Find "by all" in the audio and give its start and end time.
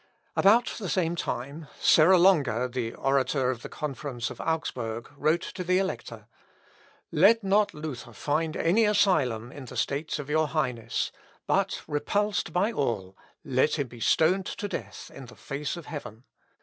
12.51-13.15